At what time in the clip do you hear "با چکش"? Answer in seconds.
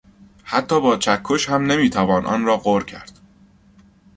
0.81-1.49